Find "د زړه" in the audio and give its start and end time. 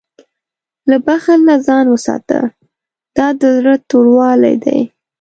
3.39-3.75